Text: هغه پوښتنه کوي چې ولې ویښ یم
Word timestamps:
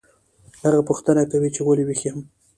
هغه 0.63 0.79
پوښتنه 0.89 1.21
کوي 1.31 1.49
چې 1.55 1.61
ولې 1.63 1.83
ویښ 1.85 2.01
یم 2.07 2.19